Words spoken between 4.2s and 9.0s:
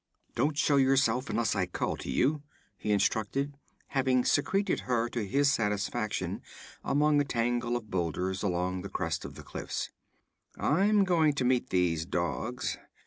secreted her to his satisfaction among a tangle of boulders along the